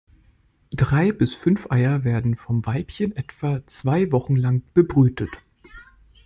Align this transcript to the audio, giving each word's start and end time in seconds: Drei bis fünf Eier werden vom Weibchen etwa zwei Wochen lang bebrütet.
Drei 0.73 1.11
bis 1.11 1.35
fünf 1.35 1.69
Eier 1.71 2.03
werden 2.03 2.35
vom 2.35 2.65
Weibchen 2.65 3.15
etwa 3.15 3.61
zwei 3.67 4.11
Wochen 4.11 4.35
lang 4.35 4.63
bebrütet. 4.73 5.29